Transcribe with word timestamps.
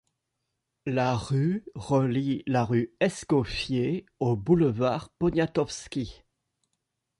La 0.87 1.15
rue 1.15 1.63
relie 1.75 2.41
la 2.47 2.65
rue 2.65 2.91
Escoffier 3.01 4.07
au 4.19 4.35
boulevard 4.35 5.11
Poniatowski. 5.19 6.23